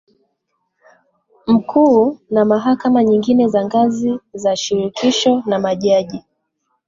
Mkuu 1.47 2.19
na 2.29 2.45
mahakama 2.45 3.03
nyingine 3.03 3.47
za 3.47 3.65
ngazi 3.65 4.19
za 4.33 4.55
shirikisho 4.55 5.43
na 5.45 5.59
majaji 5.59 6.23